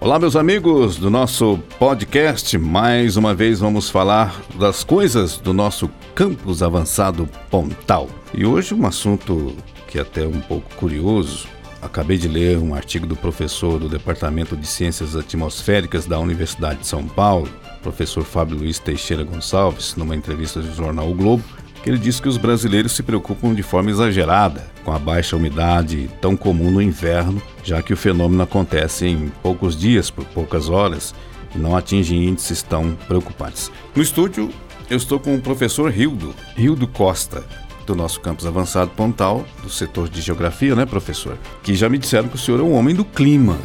Olá, 0.00 0.16
meus 0.16 0.36
amigos 0.36 0.96
do 0.96 1.10
nosso 1.10 1.58
podcast. 1.76 2.56
Mais 2.56 3.16
uma 3.16 3.34
vez 3.34 3.58
vamos 3.58 3.90
falar 3.90 4.40
das 4.56 4.84
coisas 4.84 5.38
do 5.38 5.52
nosso 5.52 5.90
campus 6.14 6.62
avançado 6.62 7.28
Pontal. 7.50 8.08
E 8.32 8.46
hoje 8.46 8.74
um 8.74 8.86
assunto 8.86 9.56
que 9.88 9.98
é 9.98 10.02
até 10.02 10.24
um 10.24 10.40
pouco 10.40 10.72
curioso. 10.76 11.48
Acabei 11.82 12.16
de 12.16 12.28
ler 12.28 12.58
um 12.58 12.76
artigo 12.76 13.08
do 13.08 13.16
professor 13.16 13.80
do 13.80 13.88
Departamento 13.88 14.56
de 14.56 14.68
Ciências 14.68 15.16
Atmosféricas 15.16 16.06
da 16.06 16.20
Universidade 16.20 16.78
de 16.80 16.86
São 16.86 17.04
Paulo, 17.04 17.48
professor 17.82 18.22
Fábio 18.22 18.58
Luiz 18.58 18.78
Teixeira 18.78 19.24
Gonçalves, 19.24 19.96
numa 19.96 20.14
entrevista 20.14 20.60
do 20.60 20.72
jornal 20.72 21.10
o 21.10 21.14
Globo, 21.14 21.42
que 21.82 21.90
ele 21.90 21.98
disse 21.98 22.22
que 22.22 22.28
os 22.28 22.36
brasileiros 22.36 22.92
se 22.92 23.02
preocupam 23.02 23.52
de 23.52 23.64
forma 23.64 23.90
exagerada 23.90 24.77
com 24.88 24.94
a 24.94 24.98
baixa 24.98 25.36
umidade 25.36 26.08
tão 26.18 26.34
comum 26.34 26.70
no 26.70 26.80
inverno, 26.80 27.42
já 27.62 27.82
que 27.82 27.92
o 27.92 27.96
fenômeno 27.96 28.42
acontece 28.42 29.06
em 29.06 29.30
poucos 29.42 29.76
dias, 29.76 30.10
por 30.10 30.24
poucas 30.24 30.70
horas, 30.70 31.14
e 31.54 31.58
não 31.58 31.76
atinge 31.76 32.16
índices 32.16 32.62
tão 32.62 32.96
preocupantes. 33.06 33.70
No 33.94 34.02
estúdio, 34.02 34.48
eu 34.88 34.96
estou 34.96 35.20
com 35.20 35.34
o 35.34 35.40
professor 35.42 35.90
Rildo, 35.90 36.34
Rildo 36.56 36.88
Costa, 36.88 37.44
do 37.84 37.94
nosso 37.94 38.18
campus 38.20 38.46
avançado 38.46 38.90
Pontal, 38.92 39.44
do 39.62 39.68
setor 39.68 40.08
de 40.08 40.22
geografia, 40.22 40.74
né, 40.74 40.86
professor? 40.86 41.36
Que 41.62 41.74
já 41.74 41.86
me 41.90 41.98
disseram 41.98 42.26
que 42.26 42.36
o 42.36 42.38
senhor 42.38 42.58
é 42.58 42.62
um 42.62 42.72
homem 42.72 42.94
do 42.94 43.04
clima 43.04 43.58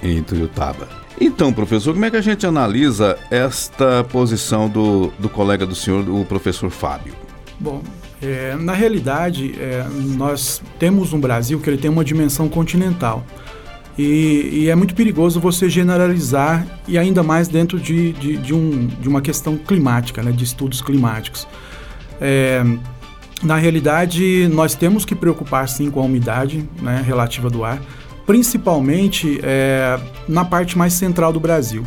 em 0.00 0.22
Tuiutaba. 0.22 0.88
Então, 1.20 1.52
professor, 1.52 1.92
como 1.92 2.04
é 2.04 2.10
que 2.10 2.16
a 2.16 2.22
gente 2.22 2.46
analisa 2.46 3.18
esta 3.32 4.04
posição 4.04 4.68
do, 4.68 5.08
do 5.18 5.28
colega 5.28 5.66
do 5.66 5.74
senhor, 5.74 6.08
o 6.08 6.24
professor 6.24 6.70
Fábio? 6.70 7.14
Bom, 7.60 7.82
é, 8.22 8.54
na 8.56 8.72
realidade, 8.72 9.54
é, 9.58 9.86
nós 10.16 10.62
temos 10.78 11.12
um 11.12 11.20
Brasil 11.20 11.60
que 11.60 11.68
ele 11.68 11.78
tem 11.78 11.90
uma 11.90 12.04
dimensão 12.04 12.48
continental. 12.48 13.24
E, 13.98 14.50
e, 14.52 14.70
é 14.70 14.76
muito 14.76 14.94
perigoso 14.94 15.40
você 15.40 15.68
generalizar, 15.68 16.64
e 16.86 16.96
ainda 16.96 17.22
mais 17.22 17.48
dentro 17.48 17.80
de, 17.80 18.12
de, 18.12 18.36
de, 18.36 18.54
um, 18.54 18.86
de 18.86 19.08
uma 19.08 19.20
questão 19.20 19.56
climática, 19.56 20.22
né, 20.22 20.30
de 20.30 20.44
estudos 20.44 20.80
climáticos. 20.80 21.48
É, 22.20 22.62
na 23.42 23.56
realidade, 23.56 24.48
nós 24.48 24.76
temos 24.76 25.04
que 25.04 25.16
preocupar 25.16 25.68
sim 25.68 25.90
com 25.90 26.00
a 26.00 26.04
umidade 26.04 26.68
né, 26.80 27.02
relativa 27.04 27.50
do 27.50 27.64
ar, 27.64 27.80
principalmente 28.24 29.40
é, 29.42 29.98
na 30.28 30.44
parte 30.44 30.78
mais 30.78 30.92
central 30.92 31.32
do 31.32 31.40
Brasil, 31.40 31.84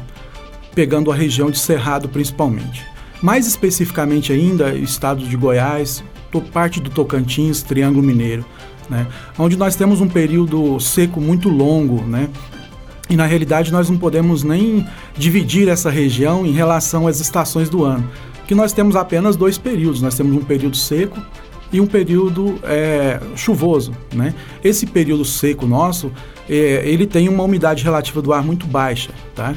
pegando 0.76 1.12
a 1.12 1.16
região 1.16 1.50
de 1.50 1.60
Cerrado 1.60 2.10
principalmente. 2.10 2.86
Mais 3.22 3.46
especificamente 3.48 4.34
ainda, 4.34 4.74
estados 4.74 5.28
de 5.28 5.38
Goiás, 5.38 6.04
parte 6.40 6.80
do 6.80 6.90
Tocantins, 6.90 7.62
Triângulo 7.62 8.02
Mineiro, 8.02 8.46
né? 8.90 9.08
onde 9.38 9.58
nós 9.58 9.76
temos 9.76 10.02
um 10.02 10.08
período 10.08 10.80
seco 10.80 11.20
muito 11.20 11.50
longo, 11.50 12.02
né? 12.04 12.30
E 13.10 13.16
na 13.16 13.26
realidade 13.26 13.72
nós 13.74 13.90
não 13.90 13.98
podemos 13.98 14.42
nem 14.42 14.88
dividir 15.18 15.68
essa 15.68 15.90
região 15.90 16.46
em 16.46 16.52
relação 16.52 17.08
às 17.08 17.20
estações 17.20 17.70
do 17.70 17.84
ano, 17.84 18.10
que 18.48 18.56
nós 18.56 18.72
temos 18.72 18.96
apenas 18.96 19.36
dois 19.36 19.58
períodos. 19.58 20.02
Nós 20.02 20.16
temos 20.16 20.34
um 20.34 20.46
período 20.46 20.78
seco 20.78 21.20
e 21.74 21.82
um 21.82 21.88
período 21.88 22.58
é, 22.64 23.20
chuvoso, 23.36 23.92
né? 24.14 24.34
Esse 24.64 24.86
período 24.86 25.26
seco 25.26 25.68
nosso, 25.68 26.10
é, 26.50 26.84
ele 26.86 27.06
tem 27.06 27.28
uma 27.28 27.44
umidade 27.44 27.84
relativa 27.84 28.22
do 28.22 28.32
ar 28.32 28.44
muito 28.44 28.66
baixa, 28.66 29.12
tá? 29.36 29.54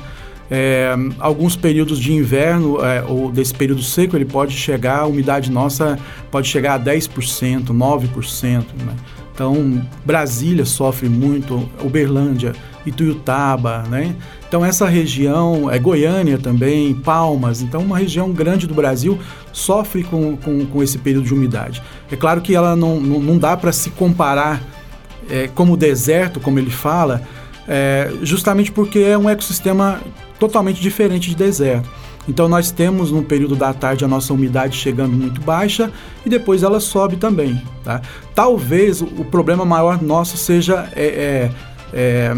É, 0.50 0.94
alguns 1.18 1.56
períodos 1.56 1.98
de 1.98 2.12
inverno 2.12 2.84
é, 2.84 3.02
ou 3.02 3.32
desse 3.32 3.54
período 3.54 3.82
seco 3.82 4.14
ele 4.14 4.26
pode 4.26 4.54
chegar, 4.54 5.00
a 5.00 5.06
umidade 5.06 5.50
nossa 5.50 5.98
pode 6.30 6.48
chegar 6.48 6.74
a 6.74 6.80
10%, 6.80 7.66
9%. 7.66 8.64
Né? 8.84 8.94
Então, 9.34 9.82
Brasília 10.04 10.64
sofre 10.64 11.08
muito, 11.08 11.68
Uberlândia, 11.82 12.52
Ituiutaba, 12.86 13.82
né? 13.88 14.14
Então, 14.46 14.64
essa 14.64 14.86
região, 14.86 15.68
é 15.68 15.78
Goiânia 15.78 16.38
também, 16.38 16.94
Palmas, 16.94 17.60
então 17.60 17.80
uma 17.80 17.98
região 17.98 18.30
grande 18.30 18.66
do 18.68 18.74
Brasil 18.74 19.18
sofre 19.52 20.04
com, 20.04 20.36
com, 20.36 20.64
com 20.66 20.82
esse 20.82 20.98
período 20.98 21.24
de 21.24 21.34
umidade. 21.34 21.82
É 22.12 22.14
claro 22.14 22.40
que 22.40 22.54
ela 22.54 22.76
não, 22.76 23.00
não, 23.00 23.18
não 23.20 23.38
dá 23.38 23.56
para 23.56 23.72
se 23.72 23.90
comparar 23.90 24.62
é, 25.28 25.48
como 25.48 25.76
deserto, 25.76 26.38
como 26.38 26.60
ele 26.60 26.70
fala, 26.70 27.22
é, 27.66 28.12
justamente 28.22 28.70
porque 28.70 29.00
é 29.00 29.18
um 29.18 29.28
ecossistema 29.28 30.00
totalmente 30.38 30.80
diferente 30.80 31.30
de 31.30 31.36
deserto. 31.36 31.88
Então 32.28 32.48
nós 32.48 32.70
temos 32.70 33.10
no 33.10 33.22
período 33.22 33.54
da 33.54 33.72
tarde 33.72 34.04
a 34.04 34.08
nossa 34.08 34.32
umidade 34.32 34.76
chegando 34.76 35.12
muito 35.12 35.40
baixa 35.40 35.92
e 36.24 36.28
depois 36.28 36.62
ela 36.62 36.80
sobe 36.80 37.16
também. 37.16 37.60
Tá? 37.82 38.00
Talvez 38.34 39.02
o 39.02 39.24
problema 39.24 39.64
maior 39.64 40.02
nosso 40.02 40.36
seja 40.36 40.88
é, 40.96 41.04
é, 41.04 41.50
é, 41.92 42.36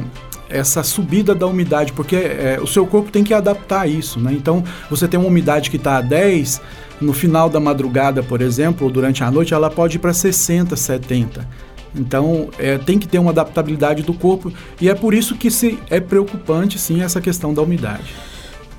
essa 0.49 0.83
subida 0.83 1.34
da 1.34 1.47
umidade, 1.47 1.93
porque 1.93 2.17
é, 2.17 2.59
o 2.61 2.67
seu 2.67 2.87
corpo 2.87 3.11
tem 3.11 3.23
que 3.23 3.33
adaptar 3.33 3.83
a 3.83 3.87
isso. 3.87 4.19
Né? 4.19 4.33
Então 4.33 4.63
você 4.91 5.07
tem 5.07 5.19
uma 5.19 5.28
umidade 5.28 5.71
que 5.71 5.77
está 5.77 5.99
a 5.99 6.01
10, 6.01 6.61
no 7.01 7.13
final 7.13 7.49
da 7.49 7.61
madrugada, 7.61 8.23
por 8.23 8.41
exemplo, 8.41 8.87
ou 8.87 8.93
durante 8.93 9.23
a 9.23 9.31
noite, 9.31 9.55
ela 9.55 9.71
pode 9.71 9.97
ir 9.97 10.01
para 10.01 10.13
60, 10.13 10.75
70. 10.75 11.47
Então, 11.97 12.51
é, 12.59 12.79
tem 12.79 12.99
que 12.99 13.09
ter 13.09 13.19
uma 13.19 13.31
adaptabilidade 13.31 14.03
do 14.03 14.12
corpo 14.12 14.53
e 14.81 14.89
é 14.89 14.95
por 14.95 15.15
isso 15.15 15.34
que 15.34 15.51
se 15.51 15.79
é 15.91 16.01
preocupante, 16.01 16.79
sim, 16.79 17.03
essa 17.03 17.21
questão 17.21 17.55
da 17.55 17.62
umidade. 17.62 18.15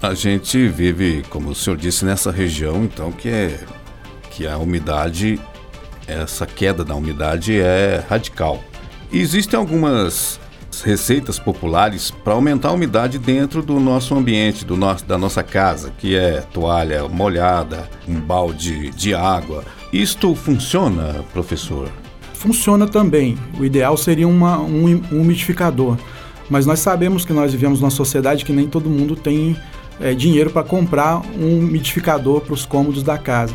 A 0.02 0.14
gente 0.14 0.68
vive, 0.68 1.24
como 1.30 1.50
o 1.50 1.56
senhor 1.56 1.76
disse, 1.76 2.06
nessa 2.06 2.32
região, 2.32 2.84
então, 2.84 3.12
que 3.12 3.30
é 3.30 3.60
que 4.30 4.46
a 4.46 4.58
umidade, 4.58 5.40
essa 6.08 6.46
queda 6.46 6.86
da 6.86 6.94
umidade 6.94 7.60
é 7.60 8.06
radical. 8.08 8.64
E 9.12 9.20
existem 9.20 9.58
algumas 9.58 10.40
receitas 10.84 11.40
populares 11.40 12.12
para 12.12 12.34
aumentar 12.34 12.70
a 12.70 12.74
umidade 12.74 13.18
dentro 13.18 13.64
do 13.64 13.80
nosso 13.80 14.14
ambiente, 14.14 14.64
do 14.64 14.78
nosso, 14.78 15.06
da 15.06 15.18
nossa 15.18 15.42
casa, 15.42 15.92
que 15.98 16.16
é 16.16 16.42
toalha 16.54 17.08
molhada, 17.08 17.90
um 18.08 18.20
balde 18.20 18.92
de 18.92 19.16
água. 19.16 19.64
Isto 19.92 20.36
funciona, 20.36 21.26
professor? 21.34 21.90
Funciona 22.38 22.88
também. 22.88 23.38
O 23.59 23.66
ideal 23.66 23.98
seria 23.98 24.28
uma, 24.28 24.59
um, 24.59 24.86
um 25.12 25.22
umidificador. 25.22 25.98
Mas 26.50 26.66
nós 26.66 26.80
sabemos 26.80 27.25
que 27.25 27.34
nós 27.34 27.52
vivemos 27.52 27.81
numa 27.81 27.90
sociedade 27.90 28.46
que 28.46 28.53
nem 28.53 28.68
todo 28.68 28.90
mundo 28.90 29.16
tem 29.16 29.58
é, 30.00 30.14
dinheiro 30.14 30.50
para 30.50 30.64
comprar 30.64 31.22
um 31.38 31.59
umidificador 31.59 32.42
para 32.42 32.53
os 32.53 32.66
cômodos 32.66 33.03
da 33.03 33.18
casa. 33.18 33.53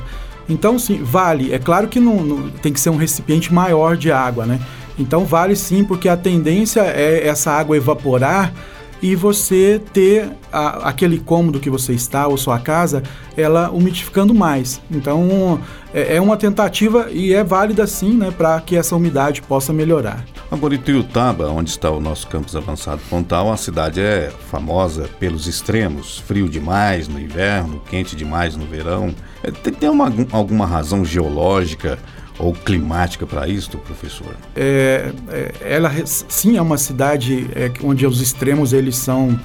Então, 0.48 0.78
sim, 0.78 1.02
vale. 1.02 1.52
É 1.52 1.58
claro 1.58 1.88
que 1.88 2.00
não, 2.00 2.22
não, 2.22 2.50
tem 2.50 2.72
que 2.72 2.80
ser 2.80 2.90
um 2.90 2.96
recipiente 2.96 3.52
maior 3.52 3.96
de 3.96 4.10
água, 4.10 4.44
né? 4.44 4.60
Então, 4.98 5.24
vale 5.24 5.56
sim, 5.56 5.84
porque 5.84 6.08
a 6.08 6.16
tendência 6.16 6.80
é 6.80 7.26
essa 7.26 7.50
água 7.50 7.76
evaporar 7.76 8.52
e 9.02 9.16
você 9.16 9.82
ter 9.92 10.30
a, 10.52 10.88
aquele 10.88 11.18
cômodo 11.18 11.58
que 11.58 11.68
você 11.68 11.92
está 11.92 12.28
ou 12.28 12.36
sua 12.38 12.60
casa, 12.60 13.02
ela 13.36 13.68
umidificando 13.70 14.32
mais. 14.32 14.80
Então 14.88 15.60
é, 15.92 16.16
é 16.16 16.20
uma 16.20 16.36
tentativa 16.36 17.08
e 17.10 17.34
é 17.34 17.42
válida 17.42 17.86
sim, 17.86 18.14
né, 18.14 18.30
para 18.30 18.60
que 18.60 18.76
essa 18.76 18.94
umidade 18.94 19.42
possa 19.42 19.72
melhorar. 19.72 20.24
Agora, 20.50 20.74
Ituiutaba, 20.74 21.48
onde 21.48 21.70
está 21.70 21.90
o 21.90 21.98
nosso 21.98 22.28
campus 22.28 22.54
avançado 22.54 23.00
Pontal, 23.08 23.50
a 23.50 23.56
cidade 23.56 24.00
é 24.00 24.30
famosa 24.50 25.08
pelos 25.18 25.46
extremos, 25.46 26.18
frio 26.18 26.46
demais 26.48 27.08
no 27.08 27.18
inverno, 27.18 27.82
quente 27.88 28.14
demais 28.14 28.54
no 28.54 28.66
verão. 28.66 29.14
É, 29.42 29.50
tem, 29.50 29.72
tem 29.72 29.88
uma, 29.88 30.12
alguma 30.30 30.66
razão 30.66 31.04
geológica 31.04 31.98
ou 32.42 32.52
climática 32.52 33.24
para 33.24 33.48
isso, 33.48 33.70
professor? 33.78 34.34
É, 34.56 35.12
é, 35.28 35.52
ela 35.60 35.90
sim 36.04 36.56
é 36.56 36.62
uma 36.62 36.76
cidade 36.76 37.46
é, 37.54 37.70
onde 37.84 38.04
os 38.04 38.20
extremos 38.20 38.72
eles 38.72 38.96
são 38.96 39.38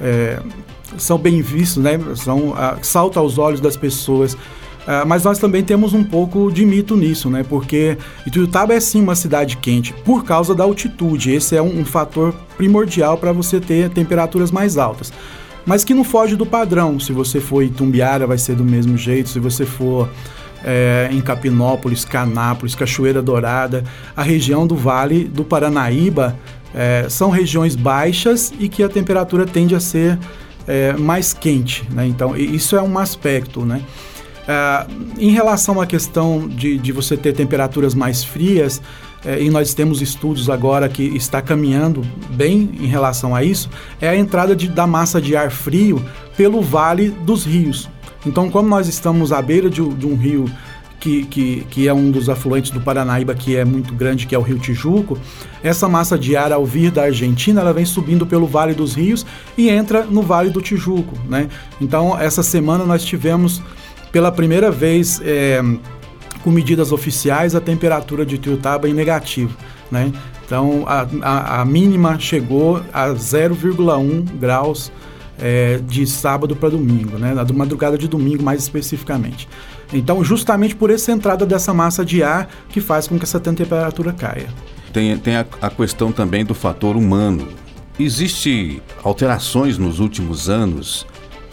é, 0.00 0.40
são 0.98 1.16
bem 1.16 1.40
vistos, 1.40 1.82
né? 1.82 1.92
São 2.16 2.52
a, 2.54 2.78
salta 2.82 3.20
aos 3.20 3.38
olhos 3.38 3.60
das 3.60 3.76
pessoas. 3.76 4.34
Uh, 4.34 5.06
mas 5.06 5.22
nós 5.22 5.38
também 5.38 5.62
temos 5.62 5.92
um 5.92 6.02
pouco 6.02 6.50
de 6.50 6.64
mito 6.64 6.96
nisso, 6.96 7.30
né? 7.30 7.44
Porque 7.48 7.96
Ituiutaba 8.26 8.74
é 8.74 8.80
sim 8.80 9.00
uma 9.00 9.14
cidade 9.14 9.58
quente 9.58 9.92
por 9.92 10.24
causa 10.24 10.54
da 10.54 10.64
altitude. 10.64 11.30
Esse 11.30 11.54
é 11.54 11.62
um, 11.62 11.80
um 11.80 11.84
fator 11.84 12.34
primordial 12.56 13.16
para 13.16 13.30
você 13.30 13.60
ter 13.60 13.90
temperaturas 13.90 14.50
mais 14.50 14.76
altas. 14.76 15.12
Mas 15.64 15.84
que 15.84 15.94
não 15.94 16.02
foge 16.02 16.34
do 16.34 16.46
padrão. 16.46 16.98
Se 16.98 17.12
você 17.12 17.40
for 17.40 17.62
Itumbiara, 17.62 18.26
vai 18.26 18.38
ser 18.38 18.56
do 18.56 18.64
mesmo 18.64 18.96
jeito. 18.96 19.28
Se 19.28 19.38
você 19.38 19.64
for 19.66 20.08
é, 20.64 21.08
em 21.10 21.20
Capinópolis, 21.20 22.04
Canápolis, 22.04 22.74
Cachoeira 22.74 23.22
Dourada, 23.22 23.84
a 24.16 24.22
região 24.22 24.66
do 24.66 24.74
Vale 24.76 25.24
do 25.24 25.44
Paranaíba 25.44 26.36
é, 26.74 27.06
são 27.08 27.30
regiões 27.30 27.74
baixas 27.74 28.52
e 28.58 28.68
que 28.68 28.82
a 28.82 28.88
temperatura 28.88 29.46
tende 29.46 29.74
a 29.74 29.80
ser 29.80 30.18
é, 30.66 30.92
mais 30.94 31.32
quente. 31.32 31.84
Né? 31.90 32.06
Então, 32.06 32.36
isso 32.36 32.76
é 32.76 32.82
um 32.82 32.98
aspecto. 32.98 33.64
Né? 33.64 33.82
É, 34.46 34.86
em 35.18 35.30
relação 35.30 35.80
à 35.80 35.86
questão 35.86 36.48
de, 36.48 36.78
de 36.78 36.92
você 36.92 37.16
ter 37.16 37.32
temperaturas 37.32 37.94
mais 37.94 38.22
frias, 38.22 38.80
é, 39.24 39.42
e 39.42 39.50
nós 39.50 39.74
temos 39.74 40.00
estudos 40.00 40.48
agora 40.48 40.88
que 40.88 41.02
está 41.02 41.42
caminhando 41.42 42.02
bem 42.30 42.70
em 42.80 42.86
relação 42.86 43.34
a 43.34 43.44
isso, 43.44 43.68
é 44.00 44.08
a 44.08 44.16
entrada 44.16 44.56
de, 44.56 44.68
da 44.68 44.86
massa 44.86 45.20
de 45.20 45.36
ar 45.36 45.50
frio 45.50 46.02
pelo 46.36 46.62
vale 46.62 47.10
dos 47.10 47.44
rios. 47.44 47.88
Então, 48.26 48.50
como 48.50 48.68
nós 48.68 48.88
estamos 48.88 49.32
à 49.32 49.40
beira 49.40 49.70
de, 49.70 49.82
de 49.82 50.06
um 50.06 50.16
rio 50.16 50.46
que, 51.00 51.24
que, 51.24 51.66
que 51.70 51.88
é 51.88 51.94
um 51.94 52.10
dos 52.10 52.28
afluentes 52.28 52.70
do 52.70 52.80
Paranaíba, 52.80 53.34
que 53.34 53.56
é 53.56 53.64
muito 53.64 53.94
grande, 53.94 54.26
que 54.26 54.34
é 54.34 54.38
o 54.38 54.42
Rio 54.42 54.58
Tijuco, 54.58 55.18
essa 55.62 55.88
massa 55.88 56.18
de 56.18 56.36
ar, 56.36 56.52
ao 56.52 56.64
vir 56.64 56.90
da 56.90 57.04
Argentina, 57.04 57.62
ela 57.62 57.72
vem 57.72 57.86
subindo 57.86 58.26
pelo 58.26 58.46
Vale 58.46 58.74
dos 58.74 58.94
Rios 58.94 59.24
e 59.56 59.70
entra 59.70 60.04
no 60.04 60.20
Vale 60.20 60.50
do 60.50 60.60
Tijuco. 60.60 61.16
Né? 61.26 61.48
Então, 61.80 62.18
essa 62.18 62.42
semana 62.42 62.84
nós 62.84 63.02
tivemos, 63.02 63.62
pela 64.12 64.30
primeira 64.30 64.70
vez, 64.70 65.20
é, 65.24 65.62
com 66.44 66.50
medidas 66.50 66.92
oficiais, 66.92 67.54
a 67.54 67.60
temperatura 67.60 68.26
de 68.26 68.36
Tuiutaba 68.36 68.86
em 68.86 68.92
negativo. 68.92 69.56
Né? 69.90 70.12
Então, 70.44 70.84
a, 70.86 71.06
a, 71.22 71.60
a 71.62 71.64
mínima 71.64 72.18
chegou 72.18 72.82
a 72.92 73.08
0,1 73.08 74.24
graus 74.38 74.92
é, 75.40 75.78
de 75.78 76.06
sábado 76.06 76.54
para 76.54 76.70
domingo, 76.70 77.18
né? 77.18 77.34
na 77.34 77.44
madrugada 77.52 77.96
de 77.96 78.06
domingo 78.06 78.42
mais 78.42 78.62
especificamente. 78.62 79.48
Então, 79.92 80.22
justamente 80.22 80.76
por 80.76 80.90
essa 80.90 81.10
entrada 81.10 81.44
dessa 81.44 81.74
massa 81.74 82.04
de 82.04 82.22
ar 82.22 82.48
que 82.68 82.80
faz 82.80 83.08
com 83.08 83.18
que 83.18 83.24
essa 83.24 83.40
temperatura 83.40 84.12
caia. 84.12 84.48
Tem, 84.92 85.16
tem 85.18 85.36
a, 85.36 85.46
a 85.60 85.70
questão 85.70 86.12
também 86.12 86.44
do 86.44 86.54
fator 86.54 86.96
humano. 86.96 87.48
Existe 87.98 88.82
alterações 89.02 89.78
nos 89.78 89.98
últimos 89.98 90.48
anos 90.48 91.06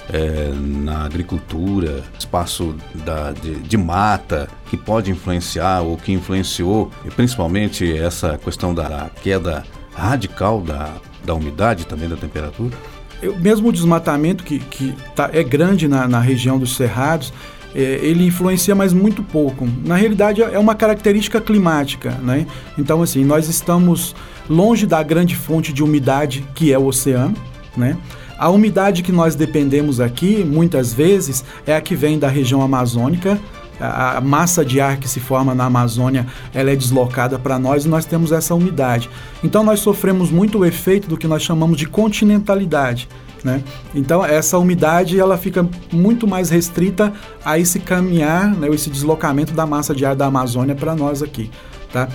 é, 0.10 0.52
na 0.56 1.04
agricultura, 1.04 2.04
espaço 2.18 2.76
da, 3.06 3.32
de, 3.34 3.56
de, 3.56 3.78
mata, 3.78 4.48
que 4.70 4.78
pode 4.78 5.12
influenciar 5.12 5.82
ou 5.82 5.98
que 5.98 6.12
influenciou, 6.12 6.90
principalmente 7.16 7.98
essa 7.98 8.38
questão 8.38 8.74
da 8.74 9.10
queda 9.22 9.64
radical 9.94 10.62
da, 10.62 10.94
da 11.26 11.34
umidade 11.34 11.86
também 11.86 12.08
da 12.08 12.16
temperatura? 12.16 12.76
Eu, 13.22 13.38
mesmo 13.38 13.70
o 13.70 13.72
desmatamento 13.72 14.44
que, 14.44 14.60
que 14.60 14.94
tá, 15.16 15.30
é 15.34 15.44
grande 15.44 15.88
na, 15.88 16.08
na 16.08 16.20
região 16.20 16.60
dos 16.60 16.76
cerrados, 16.76 17.34
é, 17.76 18.00
ele 18.02 18.26
influencia, 18.26 18.74
mas 18.74 18.94
muito 18.94 19.22
pouco. 19.24 19.68
Na 19.86 19.96
realidade, 19.96 20.42
é 20.42 20.60
uma 20.60 20.76
característica 20.76 21.42
climática, 21.42 22.12
né? 22.24 22.46
Então, 22.78 23.02
assim, 23.02 23.24
nós 23.24 23.48
estamos 23.50 24.16
longe 24.50 24.86
da 24.86 25.02
grande 25.04 25.36
fonte 25.36 25.74
de 25.74 25.84
umidade 25.84 26.46
que 26.56 26.72
é 26.72 26.80
o 26.80 26.86
oceano, 26.86 27.36
né? 27.76 27.98
A 28.38 28.50
umidade 28.50 29.02
que 29.02 29.12
nós 29.12 29.36
dependemos 29.36 30.00
aqui, 30.00 30.44
muitas 30.44 30.94
vezes, 30.94 31.44
é 31.66 31.76
a 31.76 31.82
que 31.82 31.96
vem 31.96 32.20
da 32.20 32.28
região 32.28 32.62
amazônica. 32.62 33.40
A, 33.80 34.20
massa 34.22 34.66
de 34.66 34.80
ar 34.80 34.98
que 34.98 35.08
se 35.08 35.20
forma 35.20 35.54
na 35.54 35.66
Amazônia, 35.66 36.26
ela 36.54 36.72
é 36.72 36.76
deslocada 36.76 37.38
para 37.38 37.60
nós 37.60 37.86
e 37.86 37.88
nós 37.88 38.06
temos 38.06 38.32
essa 38.32 38.56
umidade. 38.56 39.10
Então 39.44 39.64
nós 39.64 39.80
sofremos 39.80 40.32
muito 40.32 40.60
o 40.60 40.66
efeito 40.66 41.08
do 41.08 41.18
que 41.18 41.28
nós 41.28 41.44
chamamos 41.44 41.78
de 41.78 41.86
continentalidade. 41.86 43.08
Né? 43.44 43.64
Então 43.94 44.26
essa 44.26 44.58
umidade 44.58 45.20
ela 45.20 45.38
fica 45.38 45.68
muito 45.92 46.28
mais 46.28 46.50
restrita 46.50 47.14
a 47.46 47.58
esse 47.60 47.80
caminhar, 47.80 48.54
né, 48.54 48.68
esse 48.70 48.90
deslocamento 48.90 49.54
da 49.54 49.66
massa 49.66 49.94
de 49.94 50.06
ar 50.06 50.16
da 50.16 50.26
Amazônia 50.26 50.76
para 50.76 50.96
nós 50.96 51.22
aqui, 51.22 51.52
tá? 51.94 52.08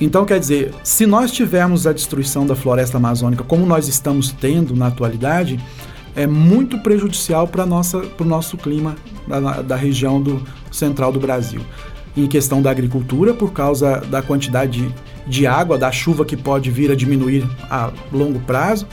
Então 0.00 0.24
quer 0.24 0.38
dizer, 0.38 0.72
se 0.84 1.06
nós 1.06 1.32
tivermos 1.32 1.86
a 1.86 1.92
destruição 1.92 2.46
da 2.46 2.54
floresta 2.54 2.98
amazônica 2.98 3.42
como 3.42 3.66
nós 3.66 3.88
estamos 3.88 4.30
tendo 4.30 4.76
na 4.76 4.86
atualidade, 4.86 5.58
é 6.18 6.26
muito 6.26 6.78
prejudicial 6.78 7.46
para 7.46 7.64
o 7.64 8.24
nosso 8.24 8.56
clima 8.56 8.96
da, 9.26 9.62
da 9.62 9.76
região 9.76 10.20
do 10.20 10.42
central 10.68 11.12
do 11.12 11.20
Brasil. 11.20 11.60
Em 12.16 12.26
questão 12.26 12.60
da 12.60 12.72
agricultura, 12.72 13.32
por 13.32 13.52
causa 13.52 14.00
da 14.00 14.20
quantidade 14.20 14.92
de, 15.28 15.46
água, 15.46 15.78
da 15.78 15.92
chuva 15.92 16.24
que 16.24 16.36
pode 16.36 16.72
vir 16.72 16.90
a 16.90 16.96
diminuir 16.96 17.48
a 17.70 17.92
longo 18.12 18.40
prazo, 18.40 18.88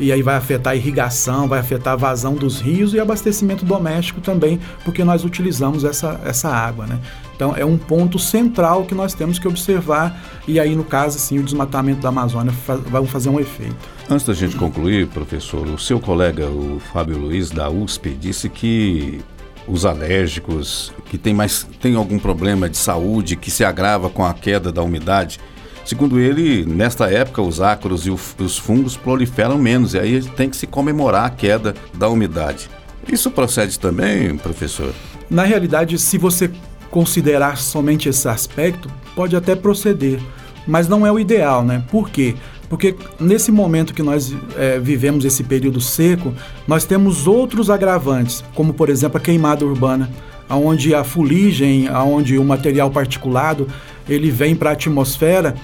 e 0.00 0.10
aí 0.10 0.22
vai 0.22 0.36
afetar 0.36 0.72
a 0.72 0.76
irrigação, 0.76 1.46
vai 1.46 1.60
afetar 1.60 1.92
a 1.92 1.96
vazão 1.96 2.34
dos 2.34 2.60
rios 2.60 2.94
e 2.94 2.98
abastecimento 2.98 3.64
doméstico 3.64 4.22
também, 4.22 4.58
porque 4.84 5.04
nós 5.04 5.22
utilizamos 5.22 5.84
essa, 5.84 6.18
essa 6.24 6.48
água, 6.48 6.86
né? 6.86 6.98
Então 7.34 7.54
é 7.56 7.64
um 7.64 7.76
ponto 7.76 8.18
central 8.18 8.84
que 8.84 8.94
nós 8.94 9.14
temos 9.14 9.38
que 9.38 9.48
observar 9.48 10.22
e 10.46 10.60
aí 10.60 10.74
no 10.76 10.84
caso 10.84 11.16
assim 11.16 11.38
o 11.38 11.42
desmatamento 11.42 12.00
da 12.00 12.08
Amazônia 12.08 12.52
vai 12.86 13.04
fazer 13.06 13.28
um 13.28 13.40
efeito. 13.40 13.76
Antes 14.08 14.26
da 14.26 14.34
gente 14.34 14.56
concluir, 14.56 15.06
professor, 15.08 15.66
o 15.66 15.78
seu 15.78 15.98
colega 15.98 16.46
o 16.46 16.80
Fábio 16.92 17.18
Luiz 17.18 17.50
da 17.50 17.68
USP 17.68 18.10
disse 18.10 18.48
que 18.48 19.20
os 19.66 19.86
alérgicos, 19.86 20.92
que 21.06 21.16
tem 21.16 21.32
mais 21.32 21.66
tem 21.80 21.96
algum 21.96 22.18
problema 22.18 22.68
de 22.68 22.76
saúde 22.76 23.34
que 23.34 23.50
se 23.50 23.64
agrava 23.64 24.10
com 24.10 24.24
a 24.24 24.34
queda 24.34 24.70
da 24.70 24.82
umidade, 24.82 25.40
Segundo 25.84 26.18
ele, 26.18 26.64
nesta 26.64 27.10
época 27.10 27.42
os 27.42 27.60
ácaros 27.60 28.06
e 28.06 28.10
os 28.10 28.56
fungos 28.56 28.96
proliferam 28.96 29.58
menos 29.58 29.92
e 29.92 29.98
aí 29.98 30.22
tem 30.22 30.48
que 30.48 30.56
se 30.56 30.66
comemorar 30.66 31.26
a 31.26 31.30
queda 31.30 31.74
da 31.92 32.08
umidade. 32.08 32.70
Isso 33.06 33.30
procede 33.30 33.78
também, 33.78 34.34
professor? 34.38 34.94
Na 35.28 35.44
realidade, 35.44 35.98
se 35.98 36.16
você 36.16 36.50
considerar 36.94 37.58
somente 37.58 38.08
esse 38.08 38.28
aspecto, 38.28 38.88
pode 39.16 39.34
até 39.34 39.56
proceder, 39.56 40.20
mas 40.64 40.86
não 40.86 41.04
é 41.04 41.10
o 41.10 41.18
ideal, 41.18 41.64
né? 41.64 41.82
Por 41.90 42.08
quê? 42.08 42.36
Porque 42.68 42.94
nesse 43.18 43.50
momento 43.50 43.92
que 43.92 44.00
nós 44.00 44.32
é, 44.56 44.78
vivemos 44.78 45.24
esse 45.24 45.42
período 45.42 45.80
seco, 45.80 46.32
nós 46.68 46.84
temos 46.84 47.26
outros 47.26 47.68
agravantes, 47.68 48.44
como 48.54 48.72
por 48.72 48.88
exemplo 48.88 49.16
a 49.16 49.20
queimada 49.20 49.64
urbana, 49.64 50.08
onde 50.48 50.94
a 50.94 51.02
fuligem, 51.02 51.90
onde 51.90 52.38
o 52.38 52.44
material 52.44 52.88
particulado 52.92 53.66
ele 54.08 54.30
vem 54.30 54.54
para 54.54 54.70
a 54.70 54.74
atmosfera 54.74 55.56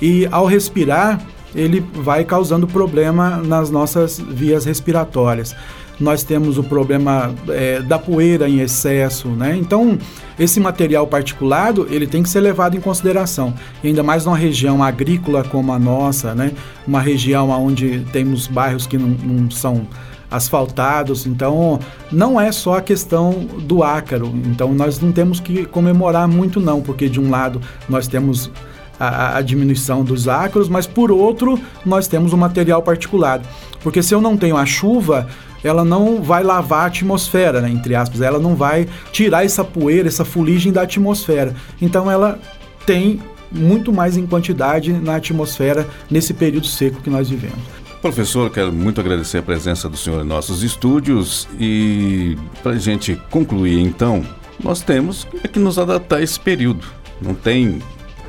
e 0.00 0.26
ao 0.30 0.46
respirar 0.46 1.20
ele 1.54 1.84
vai 1.92 2.24
causando 2.24 2.66
problema 2.66 3.36
nas 3.36 3.68
nossas 3.68 4.18
vias 4.18 4.64
respiratórias. 4.64 5.54
Nós 6.00 6.22
temos 6.22 6.58
o 6.58 6.62
problema 6.62 7.34
é, 7.48 7.80
da 7.80 7.98
poeira 7.98 8.48
em 8.48 8.60
excesso, 8.60 9.28
né? 9.28 9.56
Então, 9.56 9.98
esse 10.38 10.60
material 10.60 11.06
particulado, 11.06 11.88
ele 11.90 12.06
tem 12.06 12.22
que 12.22 12.28
ser 12.28 12.40
levado 12.40 12.76
em 12.76 12.80
consideração. 12.80 13.52
E 13.82 13.88
ainda 13.88 14.02
mais 14.02 14.24
numa 14.24 14.36
região 14.36 14.82
agrícola 14.82 15.42
como 15.42 15.72
a 15.72 15.78
nossa, 15.78 16.34
né? 16.34 16.52
Uma 16.86 17.00
região 17.00 17.50
onde 17.50 18.00
temos 18.12 18.46
bairros 18.46 18.86
que 18.86 18.96
não, 18.96 19.08
não 19.08 19.50
são 19.50 19.86
asfaltados. 20.30 21.26
Então, 21.26 21.80
não 22.12 22.40
é 22.40 22.52
só 22.52 22.78
a 22.78 22.82
questão 22.82 23.32
do 23.62 23.82
ácaro. 23.82 24.32
Então, 24.46 24.72
nós 24.72 25.00
não 25.00 25.10
temos 25.10 25.40
que 25.40 25.64
comemorar 25.64 26.28
muito, 26.28 26.60
não, 26.60 26.80
porque 26.80 27.08
de 27.08 27.20
um 27.20 27.30
lado 27.30 27.60
nós 27.88 28.06
temos 28.06 28.50
a, 28.98 29.38
a, 29.38 29.42
diminuição 29.42 30.02
dos 30.02 30.28
ácaros, 30.28 30.68
mas 30.68 30.86
por 30.86 31.10
outro, 31.10 31.58
nós 31.84 32.06
temos 32.08 32.32
o 32.32 32.36
material 32.36 32.82
particulado. 32.82 33.46
Porque 33.82 34.02
se 34.02 34.14
eu 34.14 34.20
não 34.20 34.36
tenho 34.36 34.56
a 34.56 34.66
chuva, 34.66 35.28
ela 35.62 35.84
não 35.84 36.22
vai 36.22 36.42
lavar 36.42 36.84
a 36.84 36.86
atmosfera, 36.86 37.60
né, 37.60 37.70
entre 37.70 37.94
aspas, 37.94 38.20
ela 38.20 38.38
não 38.38 38.54
vai 38.54 38.88
tirar 39.12 39.44
essa 39.44 39.64
poeira, 39.64 40.08
essa 40.08 40.24
fuligem 40.24 40.72
da 40.72 40.82
atmosfera. 40.82 41.54
Então, 41.80 42.10
ela 42.10 42.38
tem 42.86 43.20
muito 43.50 43.92
mais 43.92 44.16
em 44.16 44.26
quantidade 44.26 44.92
na 44.92 45.16
atmosfera 45.16 45.88
nesse 46.10 46.34
período 46.34 46.66
seco 46.66 47.00
que 47.00 47.10
nós 47.10 47.28
vivemos. 47.30 47.58
Professor, 48.00 48.48
quero 48.50 48.72
muito 48.72 49.00
agradecer 49.00 49.38
a 49.38 49.42
presença 49.42 49.88
do 49.88 49.96
senhor 49.96 50.24
em 50.24 50.28
nossos 50.28 50.62
estúdios 50.62 51.48
e 51.58 52.36
para 52.62 52.72
a 52.72 52.78
gente 52.78 53.20
concluir 53.28 53.80
então, 53.80 54.24
nós 54.62 54.80
temos 54.80 55.26
que 55.52 55.58
nos 55.58 55.78
adaptar 55.78 56.16
a 56.16 56.22
esse 56.22 56.38
período. 56.38 56.86
Não 57.20 57.34
tem, 57.34 57.80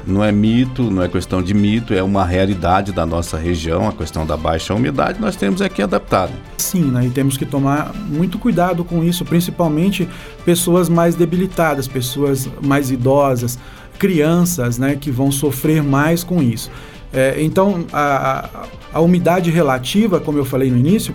não 0.06 0.24
é 0.24 0.32
mito, 0.32 0.84
não 0.84 1.04
é 1.04 1.08
questão 1.08 1.42
de 1.42 1.54
mito, 1.54 1.94
é 1.94 2.02
uma 2.02 2.26
realidade 2.26 2.92
da 2.92 3.06
nossa 3.06 3.38
região, 3.38 3.88
a 3.88 3.94
questão 3.94 4.26
da 4.26 4.36
baixa 4.36 4.74
umidade, 4.74 5.20
nós 5.20 5.36
temos 5.36 5.62
é 5.62 5.70
que 5.70 5.82
adaptar. 5.82 6.30
Sim, 6.58 6.86
né? 6.86 7.06
e 7.06 7.10
temos 7.10 7.38
que 7.38 7.46
tomar 7.46 7.94
muito 7.94 8.38
cuidado 8.38 8.84
com 8.84 9.04
isso, 9.04 9.24
principalmente 9.26 10.08
pessoas 10.46 10.90
mais 10.90 11.16
debilitadas, 11.16 11.88
pessoas 11.88 12.50
mais 12.62 12.92
idosas, 12.92 13.58
crianças, 14.00 14.78
né, 14.78 14.96
que 14.96 15.12
vão 15.12 15.32
sofrer 15.32 15.84
mais 15.84 16.24
com 16.24 16.42
isso. 16.42 16.72
É, 17.12 17.42
então, 17.42 17.86
a, 17.92 18.68
a, 18.94 19.00
umidade 19.02 19.52
relativa, 19.52 20.20
como 20.20 20.38
eu 20.38 20.46
falei 20.46 20.72
no 20.72 20.78
início, 20.78 21.14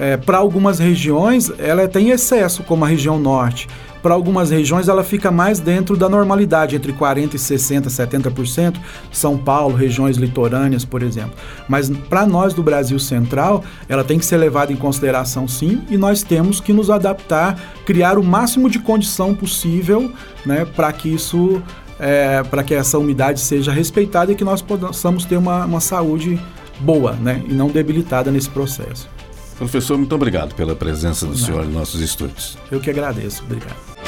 é, 0.00 0.16
para 0.16 0.38
algumas 0.38 0.78
regiões 0.78 1.52
ela 1.58 1.86
tem 1.86 2.08
excesso, 2.08 2.62
como 2.62 2.86
a 2.86 2.88
região 2.88 3.18
norte. 3.18 3.68
Para 4.02 4.14
algumas 4.14 4.50
regiões 4.50 4.88
ela 4.88 5.04
fica 5.04 5.30
mais 5.30 5.60
dentro 5.60 5.94
da 5.94 6.08
normalidade, 6.08 6.74
entre 6.74 6.90
40% 6.90 7.34
e 7.34 7.36
60%, 7.36 7.84
70%. 7.84 8.76
São 9.12 9.36
Paulo, 9.36 9.76
regiões 9.76 10.16
litorâneas, 10.16 10.86
por 10.86 11.02
exemplo. 11.02 11.32
Mas 11.68 11.90
para 11.90 12.26
nós 12.26 12.54
do 12.54 12.62
Brasil 12.62 12.98
Central, 12.98 13.62
ela 13.90 14.02
tem 14.02 14.18
que 14.18 14.24
ser 14.24 14.38
levada 14.38 14.72
em 14.72 14.76
consideração 14.76 15.46
sim, 15.46 15.82
e 15.90 15.98
nós 15.98 16.22
temos 16.22 16.60
que 16.60 16.72
nos 16.72 16.88
adaptar, 16.88 17.60
criar 17.84 18.18
o 18.18 18.24
máximo 18.24 18.70
de 18.70 18.78
condição 18.78 19.34
possível 19.34 20.10
né, 20.46 20.64
para 20.64 20.90
que 20.94 21.12
isso 21.12 21.62
é, 21.98 22.42
para 22.44 22.62
que 22.62 22.72
essa 22.72 22.96
umidade 22.96 23.38
seja 23.38 23.70
respeitada 23.70 24.32
e 24.32 24.34
que 24.34 24.44
nós 24.44 24.62
possamos 24.62 25.26
ter 25.26 25.36
uma, 25.36 25.66
uma 25.66 25.80
saúde 25.80 26.40
boa 26.80 27.12
né, 27.12 27.44
e 27.46 27.52
não 27.52 27.68
debilitada 27.68 28.30
nesse 28.30 28.48
processo. 28.48 29.19
Professor, 29.60 29.98
muito 29.98 30.14
obrigado 30.14 30.54
pela 30.54 30.74
presença 30.74 31.26
do 31.26 31.36
senhor 31.36 31.66
em 31.66 31.68
nossos 31.68 32.00
estúdios. 32.00 32.56
Eu 32.70 32.80
que 32.80 32.88
agradeço. 32.88 33.44
Obrigado. 33.44 33.99